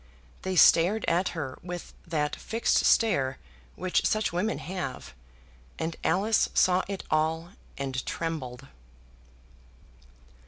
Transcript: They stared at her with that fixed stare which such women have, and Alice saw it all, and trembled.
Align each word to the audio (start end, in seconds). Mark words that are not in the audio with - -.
They 0.41 0.55
stared 0.55 1.05
at 1.07 1.29
her 1.37 1.59
with 1.61 1.93
that 2.07 2.35
fixed 2.35 2.85
stare 2.87 3.37
which 3.75 4.03
such 4.07 4.33
women 4.33 4.57
have, 4.57 5.13
and 5.77 5.95
Alice 6.03 6.49
saw 6.55 6.81
it 6.87 7.03
all, 7.11 7.49
and 7.77 8.03
trembled. 8.03 8.65